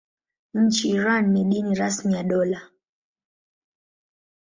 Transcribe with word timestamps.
Nchini 0.53 0.93
Iran 0.95 1.31
ni 1.33 1.43
dini 1.45 1.75
rasmi 1.75 2.13
ya 2.13 2.23
dola. 2.23 2.69